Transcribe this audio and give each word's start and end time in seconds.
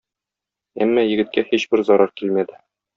Әмма 0.87 1.05
егеткә 1.05 1.47
һичбер 1.53 1.87
зарар 1.93 2.19
килмәде. 2.21 2.63